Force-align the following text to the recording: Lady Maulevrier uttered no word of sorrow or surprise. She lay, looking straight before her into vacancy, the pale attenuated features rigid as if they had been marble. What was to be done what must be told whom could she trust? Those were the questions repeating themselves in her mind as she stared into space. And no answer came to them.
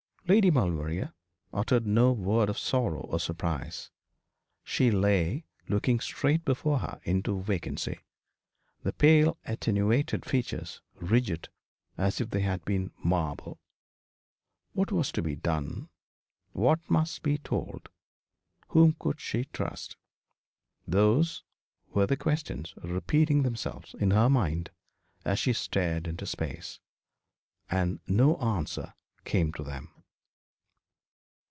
Lady 0.27 0.49
Maulevrier 0.49 1.13
uttered 1.51 1.85
no 1.85 2.13
word 2.13 2.47
of 2.47 2.57
sorrow 2.57 3.01
or 3.01 3.19
surprise. 3.19 3.89
She 4.63 4.89
lay, 4.89 5.43
looking 5.67 5.99
straight 5.99 6.45
before 6.45 6.79
her 6.79 7.01
into 7.03 7.41
vacancy, 7.41 7.99
the 8.83 8.93
pale 8.93 9.37
attenuated 9.43 10.23
features 10.23 10.79
rigid 10.95 11.49
as 11.97 12.21
if 12.21 12.29
they 12.29 12.39
had 12.43 12.63
been 12.63 12.91
marble. 13.03 13.59
What 14.71 14.89
was 14.89 15.11
to 15.13 15.21
be 15.21 15.35
done 15.35 15.89
what 16.53 16.79
must 16.89 17.23
be 17.23 17.37
told 17.37 17.89
whom 18.69 18.95
could 18.99 19.19
she 19.19 19.45
trust? 19.51 19.97
Those 20.87 21.43
were 21.93 22.05
the 22.07 22.15
questions 22.15 22.73
repeating 22.81 23.43
themselves 23.43 23.95
in 23.95 24.11
her 24.11 24.29
mind 24.29 24.69
as 25.25 25.39
she 25.39 25.51
stared 25.51 26.07
into 26.07 26.25
space. 26.25 26.79
And 27.69 27.99
no 28.07 28.37
answer 28.37 28.93
came 29.25 29.51
to 29.53 29.63
them. 29.63 29.89